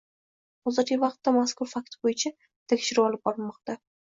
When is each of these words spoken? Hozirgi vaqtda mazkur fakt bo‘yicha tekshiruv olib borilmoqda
Hozirgi 0.69 0.97
vaqtda 1.03 1.33
mazkur 1.35 1.69
fakt 1.75 1.99
bo‘yicha 2.07 2.33
tekshiruv 2.75 3.07
olib 3.11 3.25
borilmoqda 3.31 3.79